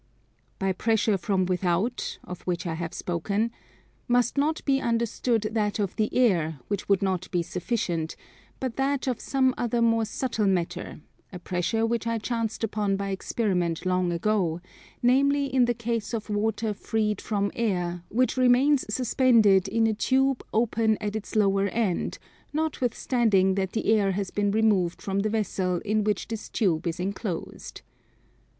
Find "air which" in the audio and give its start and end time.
6.15-6.89, 17.55-18.37